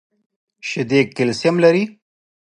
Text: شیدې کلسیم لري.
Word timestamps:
شیدې 0.67 0.99
کلسیم 1.15 1.55
لري. 1.63 1.83